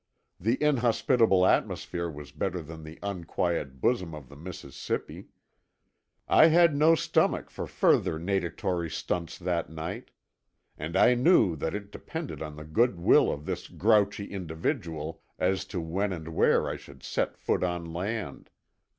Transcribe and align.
The 0.39 0.57
inhospitable 0.63 1.45
atmosphere 1.45 2.09
was 2.09 2.31
better 2.31 2.59
than 2.63 2.81
the 2.83 2.97
unquiet 3.03 3.79
bosom 3.81 4.15
of 4.15 4.29
the 4.29 4.35
Mississippi. 4.35 5.27
I 6.27 6.47
had 6.47 6.75
no 6.75 6.95
stomach 6.95 7.51
for 7.51 7.67
further 7.67 8.17
natatory 8.17 8.89
stunts 8.89 9.37
that 9.37 9.69
night. 9.69 10.09
And 10.75 10.97
I 10.97 11.13
knew 11.13 11.55
that 11.55 11.75
it 11.75 11.91
depended 11.91 12.41
on 12.41 12.55
the 12.55 12.65
good 12.65 12.97
will 12.99 13.31
of 13.31 13.45
this 13.45 13.67
grouchy 13.67 14.25
individual 14.25 15.21
as 15.37 15.65
to 15.65 15.79
when 15.79 16.11
and 16.11 16.29
where 16.29 16.67
I 16.67 16.77
should 16.77 17.03
set 17.03 17.37
foot 17.37 17.63
on 17.63 17.85
land. 17.85 18.49